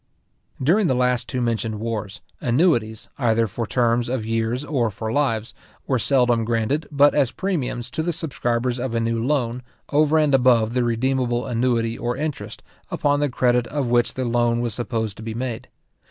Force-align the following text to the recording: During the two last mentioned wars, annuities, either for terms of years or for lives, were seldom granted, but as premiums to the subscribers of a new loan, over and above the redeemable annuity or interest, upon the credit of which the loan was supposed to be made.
During 0.59 0.87
the 0.87 0.95
two 0.95 0.99
last 0.99 1.35
mentioned 1.35 1.79
wars, 1.79 2.21
annuities, 2.39 3.07
either 3.19 3.45
for 3.45 3.67
terms 3.67 4.09
of 4.09 4.25
years 4.25 4.65
or 4.65 4.89
for 4.89 5.13
lives, 5.13 5.53
were 5.85 5.99
seldom 5.99 6.43
granted, 6.43 6.87
but 6.91 7.13
as 7.13 7.31
premiums 7.31 7.91
to 7.91 8.01
the 8.01 8.11
subscribers 8.11 8.79
of 8.79 8.95
a 8.95 8.99
new 8.99 9.23
loan, 9.23 9.61
over 9.91 10.17
and 10.17 10.33
above 10.33 10.73
the 10.73 10.83
redeemable 10.83 11.45
annuity 11.45 11.99
or 11.99 12.17
interest, 12.17 12.63
upon 12.89 13.19
the 13.19 13.29
credit 13.29 13.67
of 13.67 13.91
which 13.91 14.15
the 14.15 14.25
loan 14.25 14.59
was 14.59 14.73
supposed 14.73 15.17
to 15.17 15.23
be 15.23 15.35
made. 15.35 15.67